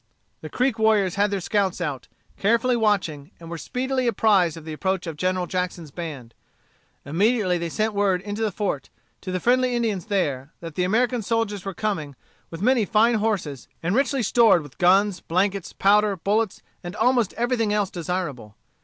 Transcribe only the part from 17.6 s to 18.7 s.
else desirable.